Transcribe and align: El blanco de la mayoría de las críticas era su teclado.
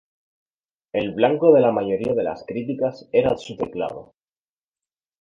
El 0.93 1.11
blanco 1.11 1.53
de 1.53 1.59
la 1.61 1.71
mayoría 1.71 2.13
de 2.15 2.23
las 2.23 2.43
críticas 2.43 3.07
era 3.11 3.37
su 3.37 3.55
teclado. 3.55 4.15